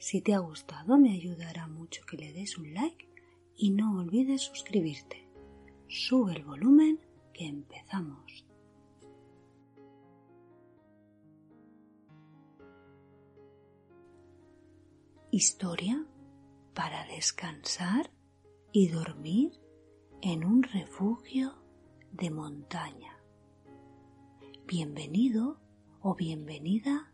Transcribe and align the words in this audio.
Si 0.00 0.22
te 0.22 0.32
ha 0.32 0.38
gustado 0.38 0.96
me 0.96 1.12
ayudará 1.12 1.66
mucho 1.66 2.02
que 2.06 2.16
le 2.16 2.32
des 2.32 2.56
un 2.56 2.72
like 2.72 3.06
y 3.54 3.68
no 3.68 3.98
olvides 3.98 4.40
suscribirte. 4.40 5.28
Sube 5.88 6.32
el 6.36 6.42
volumen 6.42 6.98
que 7.34 7.46
empezamos. 7.46 8.46
Historia 15.30 16.06
para 16.72 17.04
descansar 17.08 18.10
y 18.72 18.88
dormir 18.88 19.52
en 20.22 20.46
un 20.46 20.62
refugio 20.62 21.62
de 22.10 22.30
montaña. 22.30 23.18
Bienvenido 24.66 25.60
o 26.00 26.14
bienvenida 26.14 27.12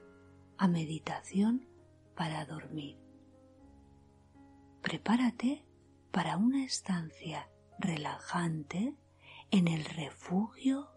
a 0.57 0.69
meditación 0.69 1.67
para 2.17 2.45
dormir. 2.47 2.99
Prepárate 4.83 5.65
para 6.11 6.37
una 6.37 6.65
estancia 6.65 7.49
relajante 7.79 8.97
en 9.51 9.69
el 9.69 9.85
refugio 9.85 10.89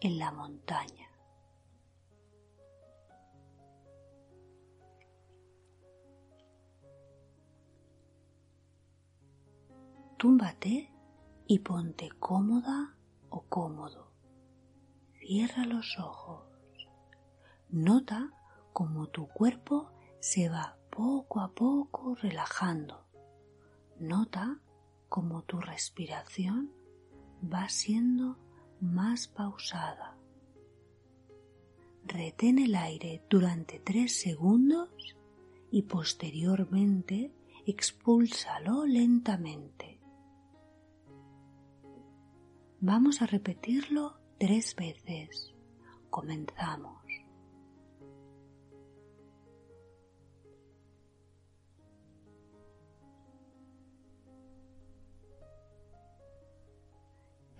en 0.00 0.18
la 0.18 0.30
montaña. 0.30 1.08
Túmbate 10.18 10.92
y 11.46 11.58
ponte 11.60 12.10
cómoda 12.20 12.96
o 13.28 13.42
cómodo. 13.48 14.12
Cierra 15.18 15.64
los 15.64 15.98
ojos. 15.98 16.46
Nota 17.70 18.30
cómo 18.72 19.08
tu 19.08 19.26
cuerpo 19.28 19.90
se 20.22 20.48
va 20.48 20.78
poco 20.88 21.40
a 21.40 21.52
poco 21.52 22.14
relajando. 22.14 23.08
Nota 23.98 24.60
cómo 25.08 25.42
tu 25.42 25.60
respiración 25.60 26.72
va 27.42 27.68
siendo 27.68 28.38
más 28.80 29.26
pausada. 29.26 30.16
Retén 32.04 32.60
el 32.60 32.76
aire 32.76 33.24
durante 33.28 33.80
tres 33.80 34.20
segundos 34.20 34.90
y 35.72 35.82
posteriormente 35.82 37.34
expúlsalo 37.66 38.86
lentamente. 38.86 39.98
Vamos 42.78 43.22
a 43.22 43.26
repetirlo 43.26 44.20
tres 44.38 44.76
veces. 44.76 45.52
Comenzamos. 46.10 47.01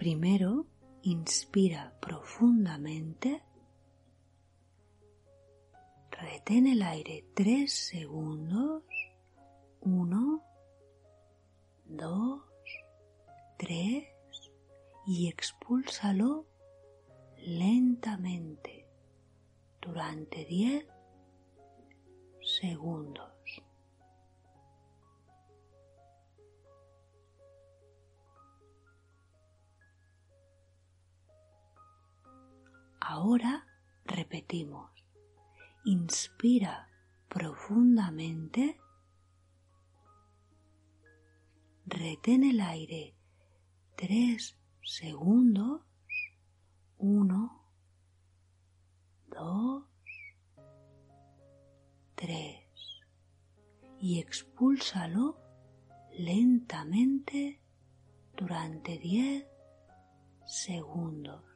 Primero, 0.03 0.67
inspira 1.03 1.97
profundamente, 2.01 3.41
retén 6.11 6.67
el 6.67 6.83
aire 6.83 7.25
tres 7.35 7.73
segundos, 7.73 8.83
uno, 9.81 10.43
dos, 11.85 12.43
tres, 13.57 14.09
y 15.07 15.29
expúlsalo 15.29 16.49
lentamente 17.37 18.89
durante 19.81 20.45
diez 20.47 20.85
segundos. 22.41 23.32
Ahora 33.05 33.67
repetimos. 34.05 34.89
Inspira 35.85 36.89
profundamente. 37.29 38.81
Retén 41.85 42.45
el 42.45 42.61
aire 42.61 43.17
tres 43.97 44.57
segundos. 44.85 45.83
Uno, 46.99 47.67
dos, 49.27 49.85
tres. 52.15 53.03
Y 53.99 54.21
expúlsalo 54.21 55.41
lentamente 56.13 57.61
durante 58.37 58.97
diez 58.99 59.45
segundos. 60.47 61.52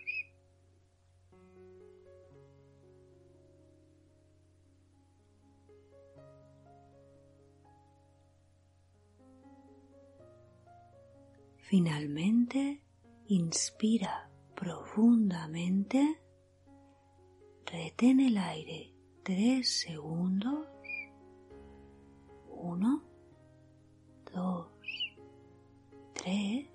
Finalmente, 11.69 12.81
inspira 13.27 14.31
profundamente, 14.55 16.23
retén 17.65 18.21
el 18.21 18.39
aire 18.39 18.95
tres 19.25 19.81
segundos, 19.81 20.69
uno, 22.47 23.03
dos, 24.33 24.69
tres, 26.15 26.69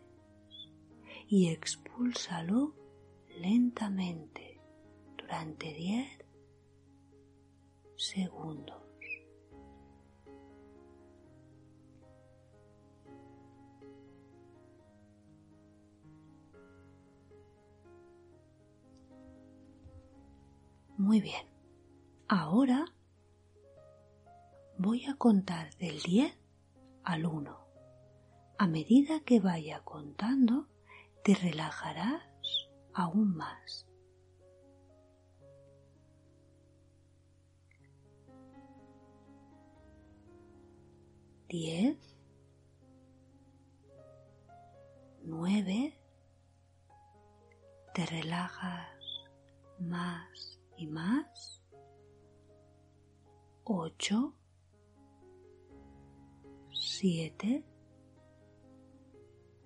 y 1.29 1.47
expúlsalo 1.47 2.75
lentamente 3.39 4.59
durante 5.17 5.73
diez 5.73 6.19
segundos. 7.95 8.90
Muy 21.11 21.19
bien. 21.19 21.45
Ahora 22.29 22.85
voy 24.77 25.03
a 25.07 25.17
contar 25.17 25.75
del 25.75 26.01
10 26.03 26.33
al 27.03 27.25
1. 27.25 27.67
A 28.57 28.67
medida 28.67 29.19
que 29.19 29.41
vaya 29.41 29.81
contando, 29.83 30.69
te 31.25 31.35
relajarás 31.35 32.23
aún 32.93 33.35
más. 33.35 33.85
Diez, 41.49 41.97
nueve, 45.25 45.99
te 47.93 48.05
relajas 48.05 49.03
más 49.77 50.60
y 50.81 50.87
más. 50.87 51.61
Ocho, 53.63 54.33
siete. 56.73 57.63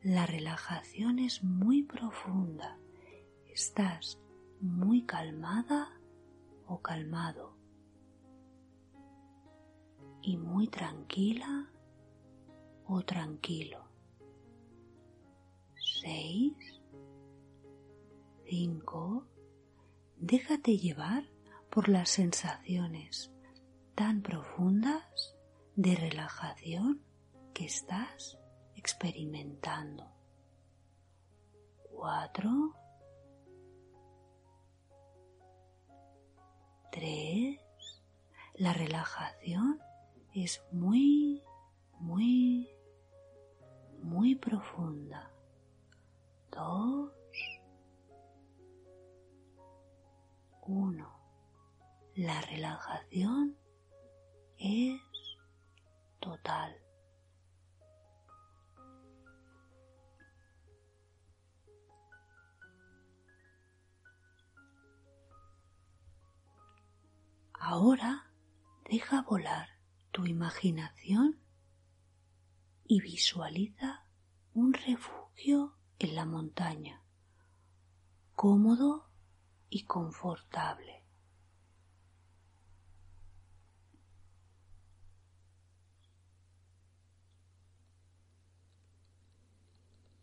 La 0.02 0.26
relajación 0.26 1.20
es 1.20 1.42
muy 1.44 1.84
profunda. 1.84 2.78
Estás 3.48 4.20
muy 4.60 5.04
calmada 5.06 6.00
o 6.68 6.82
calmado 6.82 7.56
y 10.22 10.38
muy 10.38 10.68
tranquila 10.68 11.72
o 12.88 13.02
tranquilo. 13.04 13.86
Seis, 16.02 16.82
cinco, 18.48 19.26
déjate 20.18 20.78
llevar 20.78 21.24
por 21.70 21.90
las 21.90 22.10
sensaciones 22.10 23.32
tan 23.96 24.22
profundas 24.22 25.36
de 25.76 25.96
relajación 25.96 27.02
que 27.54 27.66
estás 27.66 28.38
experimentando. 28.76 30.12
Cuatro. 31.92 32.76
Tres. 36.92 37.60
La 38.56 38.74
relajación 38.74 39.80
es 40.34 40.62
muy, 40.72 41.44
muy, 42.00 42.70
muy 44.02 44.36
profunda. 44.36 45.32
Dos. 46.52 47.25
Uno. 50.68 51.20
La 52.16 52.42
relajación 52.42 53.56
es 54.58 55.00
total. 56.20 56.76
Ahora 67.54 68.32
deja 68.90 69.22
volar 69.22 69.68
tu 70.12 70.26
imaginación 70.26 71.40
y 72.88 73.02
visualiza 73.02 74.06
un 74.54 74.74
refugio 74.74 75.76
en 76.00 76.16
la 76.16 76.26
montaña, 76.26 77.04
cómodo 78.36 79.10
y 79.76 79.84
confortable. 79.84 81.04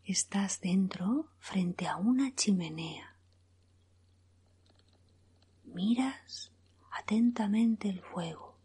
Estás 0.05 0.59
dentro 0.63 1.29
frente 1.39 1.87
a 1.87 1.97
una 1.99 2.35
chimenea. 2.35 3.15
Miras 5.65 6.51
atentamente 6.91 7.91
el 7.91 8.01
fuego. 8.01 8.57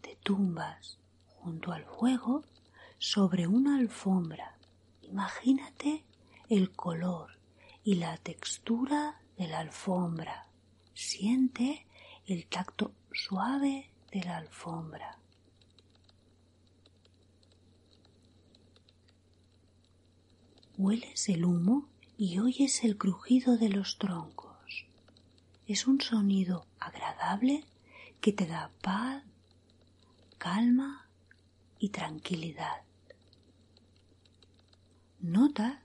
Te 0.00 0.16
tumbas 0.16 0.98
junto 1.28 1.70
al 1.70 1.84
fuego 1.84 2.42
sobre 2.98 3.46
una 3.46 3.78
alfombra. 3.78 4.58
Imagínate 5.02 6.04
el 6.48 6.72
color 6.72 7.38
y 7.84 7.94
la 7.94 8.16
textura 8.16 9.20
de 9.36 9.48
la 9.48 9.60
alfombra. 9.60 10.48
Siente 10.92 11.86
el 12.26 12.46
tacto 12.46 12.94
suave 13.12 13.90
de 14.12 14.22
la 14.22 14.36
alfombra. 14.36 15.18
Hueles 20.76 21.28
el 21.28 21.44
humo 21.44 21.88
y 22.16 22.38
oyes 22.38 22.84
el 22.84 22.96
crujido 22.96 23.56
de 23.56 23.68
los 23.68 23.98
troncos. 23.98 24.86
Es 25.66 25.86
un 25.86 26.00
sonido 26.00 26.66
agradable 26.78 27.64
que 28.20 28.32
te 28.32 28.46
da 28.46 28.70
paz, 28.82 29.24
calma 30.38 31.08
y 31.78 31.90
tranquilidad. 31.90 32.82
Notas 35.20 35.80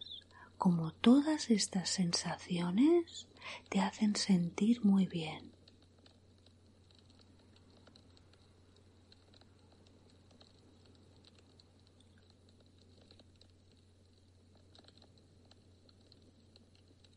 como 0.57 0.91
todas 0.91 1.49
estas 1.49 1.89
sensaciones 1.89 3.28
te 3.69 3.79
hacen 3.79 4.15
sentir 4.15 4.83
muy 4.83 5.05
bien. 5.05 5.51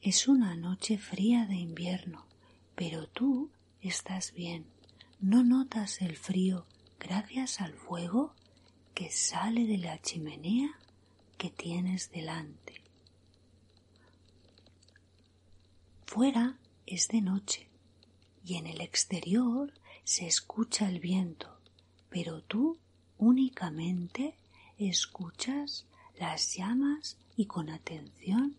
Es 0.02 0.26
una 0.26 0.56
noche 0.56 0.98
fría 0.98 1.46
de 1.46 1.54
invierno, 1.54 2.26
pero 2.74 3.06
tú 3.06 3.50
estás 3.80 4.32
bien. 4.32 4.66
No 5.20 5.44
notas 5.44 6.02
el 6.02 6.16
frío 6.16 6.66
gracias 6.98 7.60
al 7.60 7.74
fuego 7.74 8.34
que 8.94 9.10
sale 9.10 9.64
de 9.64 9.78
la 9.78 10.00
chimenea 10.00 10.70
que 11.38 11.50
tienes 11.50 12.10
delante. 12.10 12.61
Fuera 16.14 16.58
es 16.84 17.08
de 17.08 17.22
noche 17.22 17.70
y 18.44 18.56
en 18.56 18.66
el 18.66 18.82
exterior 18.82 19.72
se 20.04 20.26
escucha 20.26 20.86
el 20.86 21.00
viento, 21.00 21.58
pero 22.10 22.42
tú 22.42 22.76
únicamente 23.16 24.36
escuchas 24.76 25.86
las 26.18 26.54
llamas 26.54 27.16
y 27.34 27.46
con 27.46 27.70
atención 27.70 28.56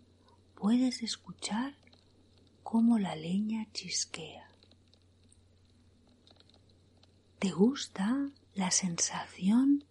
puedes 0.55 1.03
escuchar 1.03 1.75
cómo 2.63 2.97
la 2.97 3.15
leña 3.15 3.67
chisquea. 3.71 4.49
¿Te 7.37 7.51
gusta 7.51 8.31
la 8.55 8.71
sensación 8.71 9.83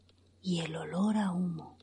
y 0.43 0.62
el 0.62 0.75
olor 0.75 1.17
a 1.17 1.31
humo? 1.31 1.79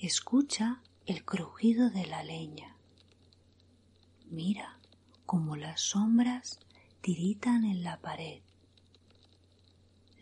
Escucha 0.00 0.82
el 1.06 1.24
crujido 1.24 1.90
de 1.90 2.06
la 2.06 2.22
leña. 2.22 2.76
Mira 4.30 4.78
cómo 5.26 5.56
las 5.56 5.80
sombras 5.80 6.58
tiritan 7.00 7.64
en 7.64 7.82
la 7.82 8.00
pared 8.00 8.42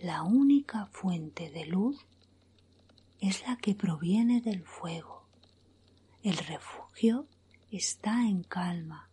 la 0.00 0.22
única 0.22 0.86
fuente 0.86 1.50
de 1.50 1.66
luz 1.66 2.06
es 3.20 3.44
la 3.48 3.56
que 3.56 3.74
proviene 3.74 4.40
del 4.40 4.62
fuego. 4.62 5.26
El 6.22 6.36
refugio 6.36 7.26
está 7.72 8.22
en 8.22 8.44
calma. 8.44 9.10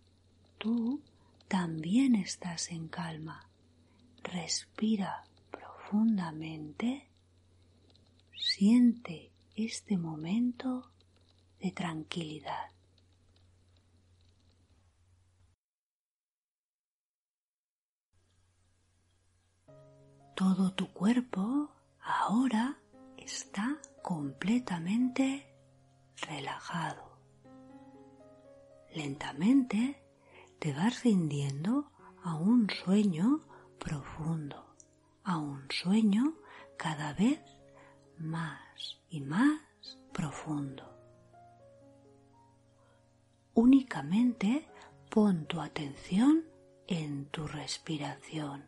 Tú 0.60 1.02
también 1.48 2.14
estás 2.14 2.70
en 2.70 2.88
calma. 2.88 3.50
Respira 4.22 5.24
profundamente. 5.50 7.10
Siente 8.38 9.32
este 9.56 9.98
momento 9.98 10.92
de 11.60 11.72
tranquilidad. 11.72 12.72
Todo 20.36 20.74
tu 20.74 20.92
cuerpo 20.92 21.72
ahora 22.02 22.78
está 23.18 23.80
completamente 24.02 25.48
relajado. 26.18 27.18
Lentamente 28.94 30.04
te 30.60 30.74
vas 30.74 31.04
rindiendo 31.04 31.92
a 32.24 32.36
un 32.36 32.70
sueño 32.70 33.46
profundo, 33.80 34.76
a 35.24 35.38
un 35.38 35.66
sueño 35.72 36.34
cada 36.78 37.14
vez 37.14 37.40
más 38.18 38.65
y 39.10 39.22
más 39.22 39.62
profundo. 40.14 40.84
Únicamente 43.54 44.68
pon 45.10 45.46
tu 45.46 45.62
atención 45.62 46.44
en 46.88 47.26
tu 47.28 47.48
respiración 47.48 48.66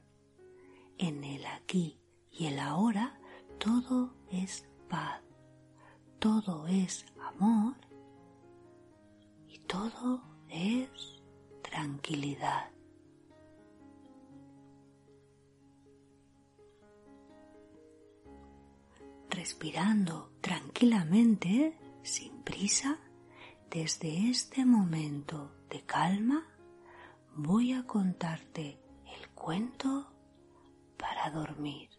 en 0.98 1.24
el 1.24 1.46
aquí 1.46 2.00
y 2.32 2.46
el 2.48 2.60
ahora 2.60 3.20
todo 3.60 4.14
es 4.32 4.68
paz, 4.90 5.22
todo 6.20 6.68
es 6.68 7.06
amor 7.20 7.76
y 9.48 9.60
todo 9.60 10.24
es 10.50 11.22
tranquilidad. 11.62 12.77
Respirando 19.60 20.30
tranquilamente, 20.40 21.76
sin 22.04 22.44
prisa, 22.44 23.00
desde 23.72 24.30
este 24.30 24.66
momento 24.66 25.52
de 25.72 25.82
calma, 25.82 26.46
voy 27.36 27.74
a 27.74 27.82
contarte 27.88 28.78
el 29.16 29.30
cuento 29.30 30.14
para 30.96 31.32
dormir. 31.32 31.90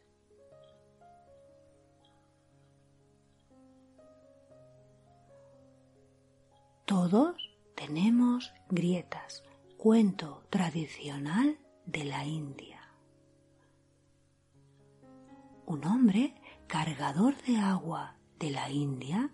Todos 6.85 7.35
tenemos 7.75 8.53
grietas, 8.69 9.43
cuento 9.77 10.45
tradicional 10.49 11.59
de 11.87 12.05
la 12.05 12.25
India. 12.25 12.79
Un 15.67 15.85
hombre 15.85 16.37
cargador 16.68 17.34
de 17.42 17.56
agua 17.56 18.14
de 18.38 18.50
la 18.50 18.70
India 18.70 19.30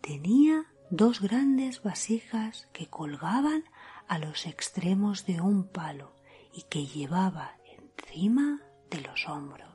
tenía 0.00 0.64
dos 0.90 1.20
grandes 1.20 1.82
vasijas 1.82 2.68
que 2.72 2.88
colgaban 2.88 3.64
a 4.08 4.18
los 4.18 4.46
extremos 4.46 5.26
de 5.26 5.40
un 5.40 5.68
palo 5.68 6.16
y 6.52 6.62
que 6.62 6.86
llevaba 6.86 7.52
encima 7.64 8.60
de 8.90 9.02
los 9.02 9.28
hombros. 9.28 9.68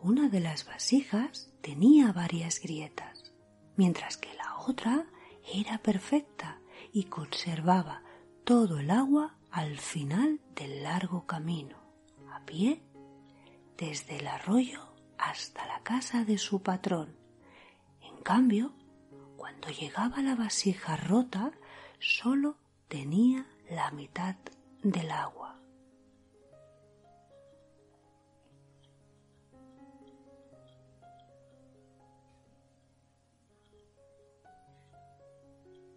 Una 0.00 0.28
de 0.28 0.40
las 0.40 0.64
vasijas 0.64 1.50
tenía 1.60 2.12
varias 2.12 2.60
grietas, 2.60 3.34
mientras 3.76 4.16
que 4.16 4.32
la 4.34 4.56
otra 4.60 5.04
era 5.52 5.78
perfecta 5.78 6.60
y 6.92 7.04
conservaba 7.04 8.02
todo 8.44 8.78
el 8.78 8.90
agua 8.92 9.36
al 9.50 9.78
final 9.78 10.40
del 10.54 10.84
largo 10.84 11.26
camino, 11.26 11.85
a 12.36 12.44
pie, 12.44 12.82
desde 13.76 14.18
el 14.18 14.26
arroyo 14.26 14.80
hasta 15.18 15.66
la 15.66 15.82
casa 15.82 16.24
de 16.24 16.38
su 16.38 16.62
patrón. 16.62 17.16
En 18.00 18.22
cambio, 18.22 18.72
cuando 19.36 19.68
llegaba 19.68 20.22
la 20.22 20.34
vasija 20.34 20.96
rota, 20.96 21.52
solo 21.98 22.56
tenía 22.88 23.46
la 23.70 23.90
mitad 23.90 24.36
del 24.82 25.10
agua. 25.10 25.60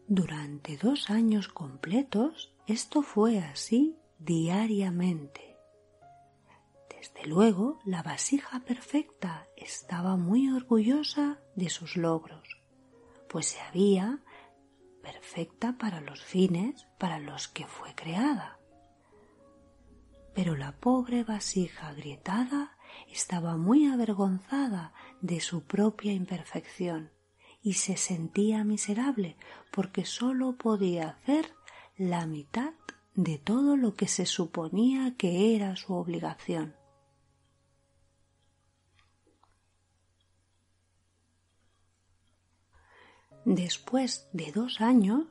Durante 0.07 0.75
dos 0.77 1.11
años 1.11 1.49
completos 1.49 2.51
esto 2.65 3.03
fue 3.03 3.37
así 3.37 3.95
diariamente. 4.17 5.48
Desde 7.19 7.31
luego, 7.31 7.79
la 7.83 8.01
vasija 8.01 8.61
perfecta 8.61 9.45
estaba 9.57 10.15
muy 10.15 10.49
orgullosa 10.49 11.41
de 11.53 11.69
sus 11.69 11.97
logros, 11.97 12.61
pues 13.27 13.47
se 13.47 13.59
había 13.59 14.23
perfecta 15.03 15.77
para 15.77 15.99
los 15.99 16.23
fines 16.23 16.87
para 16.97 17.19
los 17.19 17.49
que 17.49 17.67
fue 17.67 17.93
creada. 17.93 18.57
Pero 20.33 20.55
la 20.55 20.77
pobre 20.77 21.25
vasija 21.25 21.89
agrietada 21.89 22.77
estaba 23.09 23.57
muy 23.57 23.87
avergonzada 23.87 24.93
de 25.19 25.41
su 25.41 25.65
propia 25.65 26.13
imperfección 26.13 27.11
y 27.61 27.73
se 27.73 27.97
sentía 27.97 28.63
miserable 28.63 29.35
porque 29.73 30.05
sólo 30.05 30.55
podía 30.55 31.09
hacer 31.09 31.53
la 31.97 32.25
mitad 32.25 32.75
de 33.13 33.37
todo 33.37 33.75
lo 33.75 33.95
que 33.95 34.07
se 34.07 34.25
suponía 34.25 35.15
que 35.17 35.53
era 35.53 35.75
su 35.75 35.93
obligación. 35.95 36.78
Después 43.45 44.27
de 44.33 44.51
dos 44.51 44.81
años, 44.81 45.25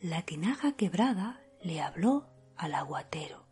la 0.00 0.22
tinaja 0.22 0.72
quebrada 0.72 1.40
le 1.62 1.80
habló 1.80 2.26
al 2.56 2.74
aguatero. 2.74 3.44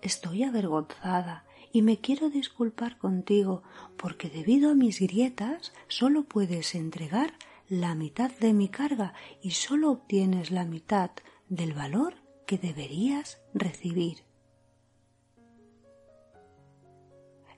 Estoy 0.00 0.44
avergonzada 0.44 1.44
y 1.72 1.82
me 1.82 1.98
quiero 1.98 2.30
disculpar 2.30 2.98
contigo 2.98 3.62
porque 3.96 4.28
debido 4.28 4.70
a 4.70 4.74
mis 4.74 5.00
grietas 5.00 5.72
solo 5.88 6.24
puedes 6.24 6.74
entregar 6.74 7.34
la 7.68 7.94
mitad 7.94 8.30
de 8.30 8.52
mi 8.52 8.68
carga 8.68 9.14
y 9.40 9.52
solo 9.52 9.90
obtienes 9.90 10.50
la 10.50 10.64
mitad 10.64 11.10
del 11.48 11.72
valor 11.72 12.14
que 12.46 12.58
deberías 12.58 13.40
recibir. 13.52 14.24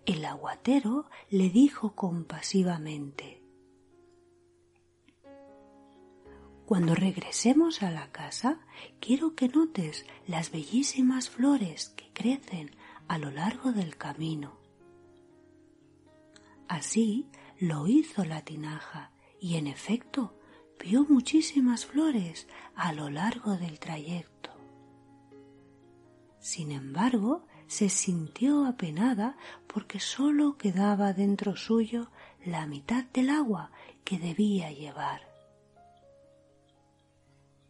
El 0.07 0.25
aguatero 0.25 1.07
le 1.31 1.49
dijo 1.49 1.95
compasivamente 1.95 3.44
Cuando 6.67 6.95
regresemos 6.95 7.83
a 7.83 7.91
la 7.91 8.11
casa, 8.11 8.59
quiero 8.99 9.35
que 9.35 9.49
notes 9.49 10.07
las 10.27 10.51
bellísimas 10.51 11.29
flores 11.29 11.91
que 11.91 12.11
crecen 12.15 12.75
a 13.07 13.19
lo 13.19 13.31
largo 13.31 13.73
del 13.73 13.99
camino. 13.99 14.57
Así 16.67 17.29
lo 17.59 17.87
hizo 17.87 18.25
la 18.25 18.43
tinaja 18.43 19.11
y 19.39 19.57
en 19.57 19.67
efecto 19.67 20.39
vio 20.83 21.05
muchísimas 21.05 21.85
flores 21.85 22.49
a 22.75 22.95
lo 22.95 23.11
largo 23.11 23.59
del 23.59 23.79
trayecto. 23.79 24.51
Sin 26.39 26.73
embargo, 26.73 27.47
se 27.67 27.91
sintió 27.91 28.65
apenada 28.65 29.37
porque 29.67 30.01
sólo 30.01 30.57
quedaba 30.57 31.13
dentro 31.13 31.57
suyo 31.57 32.11
la 32.45 32.67
mitad 32.67 33.05
del 33.05 33.29
agua 33.29 33.71
que 34.03 34.19
debía 34.19 34.71
llevar. 34.71 35.34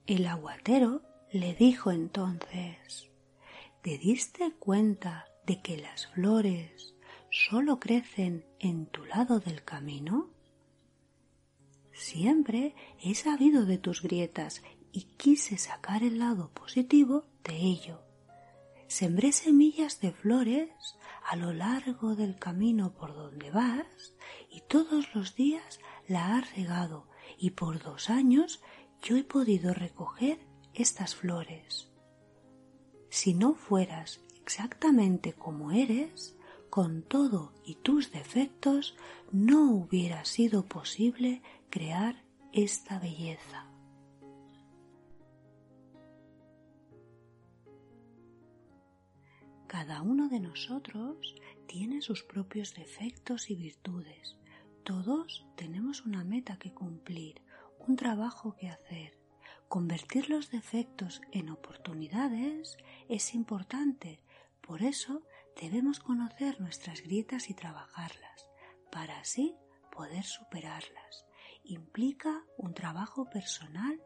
El 0.06 0.26
aguatero 0.26 1.00
le 1.32 1.54
dijo 1.54 1.90
entonces 1.90 3.08
¿Te 3.80 3.96
diste 3.96 4.52
cuenta 4.52 5.24
de 5.46 5.62
que 5.62 5.78
las 5.78 6.08
flores 6.08 6.94
solo 7.30 7.80
crecen 7.80 8.44
en 8.58 8.84
tu 8.84 9.06
lado 9.06 9.40
del 9.40 9.64
camino? 9.64 10.28
Siempre 11.94 12.74
he 13.02 13.14
sabido 13.14 13.64
de 13.64 13.78
tus 13.78 14.02
grietas 14.02 14.62
y 14.92 15.04
quise 15.16 15.56
sacar 15.56 16.02
el 16.02 16.18
lado 16.18 16.50
positivo 16.50 17.24
de 17.42 17.56
ello. 17.56 18.02
Sembré 18.88 19.32
semillas 19.32 20.02
de 20.02 20.12
flores 20.12 20.68
a 21.26 21.36
lo 21.36 21.54
largo 21.54 22.14
del 22.14 22.38
camino 22.38 22.92
por 22.92 23.14
donde 23.14 23.50
vas 23.50 24.12
y 24.50 24.60
todos 24.68 25.14
los 25.14 25.34
días 25.34 25.80
la 26.08 26.36
has 26.36 26.54
regado 26.54 27.08
y 27.38 27.50
por 27.50 27.82
dos 27.82 28.10
años 28.10 28.60
yo 29.04 29.16
he 29.16 29.22
podido 29.22 29.72
recoger 29.72 30.40
estas 30.74 31.14
flores 31.14 31.94
si 33.14 33.32
no 33.32 33.54
fueras 33.54 34.20
exactamente 34.42 35.34
como 35.34 35.70
eres, 35.70 36.36
con 36.68 37.02
todo 37.02 37.52
y 37.64 37.76
tus 37.76 38.10
defectos, 38.10 38.96
no 39.30 39.70
hubiera 39.70 40.24
sido 40.24 40.66
posible 40.66 41.40
crear 41.70 42.24
esta 42.52 42.98
belleza. 42.98 43.70
Cada 49.68 50.02
uno 50.02 50.28
de 50.28 50.40
nosotros 50.40 51.36
tiene 51.68 52.02
sus 52.02 52.24
propios 52.24 52.74
defectos 52.74 53.48
y 53.48 53.54
virtudes. 53.54 54.36
Todos 54.82 55.46
tenemos 55.54 56.04
una 56.04 56.24
meta 56.24 56.58
que 56.58 56.74
cumplir, 56.74 57.40
un 57.86 57.96
trabajo 57.96 58.54
que 58.56 58.68
hacer. 58.68 59.18
Convertir 59.68 60.30
los 60.30 60.50
defectos 60.50 61.20
en 61.32 61.50
oportunidades 61.50 62.76
es 63.08 63.34
importante, 63.34 64.22
por 64.60 64.82
eso 64.82 65.22
debemos 65.60 66.00
conocer 66.00 66.60
nuestras 66.60 67.02
grietas 67.02 67.50
y 67.50 67.54
trabajarlas, 67.54 68.50
para 68.90 69.18
así 69.18 69.56
poder 69.90 70.24
superarlas. 70.24 71.26
Implica 71.64 72.44
un 72.56 72.74
trabajo 72.74 73.28
personal 73.30 74.00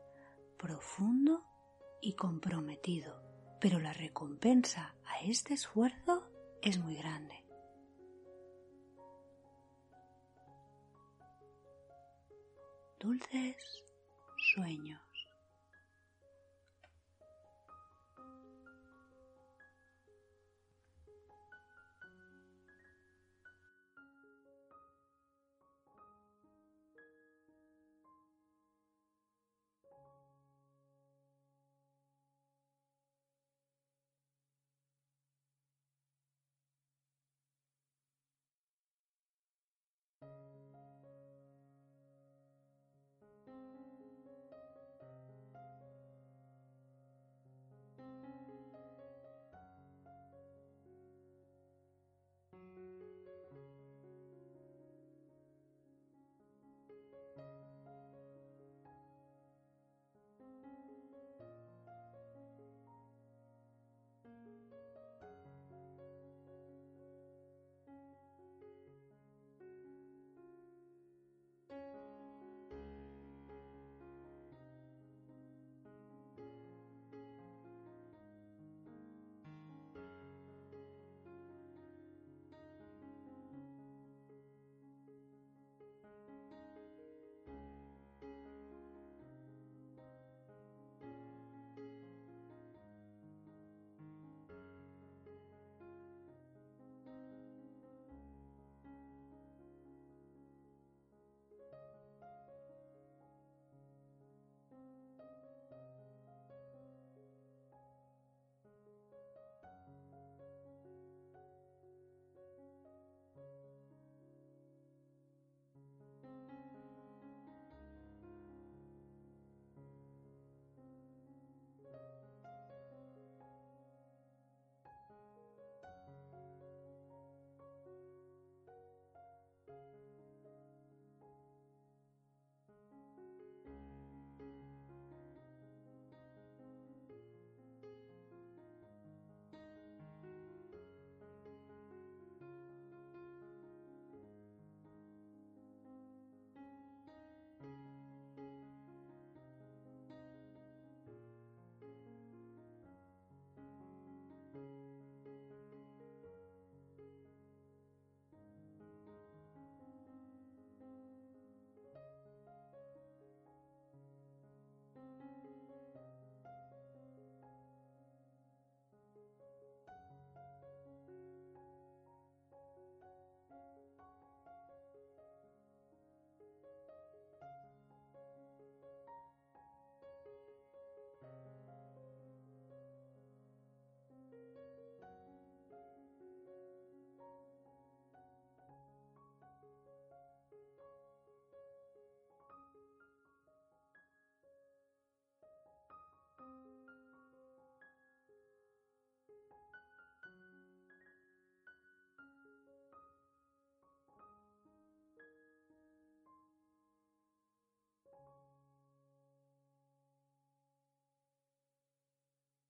profundo 0.57 1.45
y 2.01 2.15
comprometido, 2.15 3.23
pero 3.61 3.79
la 3.79 3.93
recompensa 3.93 4.95
a 5.05 5.21
este 5.23 5.55
esfuerzo 5.55 6.31
es 6.63 6.79
muy 6.79 6.97
grande. 6.97 7.48
Dulces 13.01 13.57
sueños. 14.55 15.08